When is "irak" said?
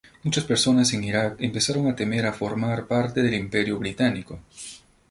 1.03-1.35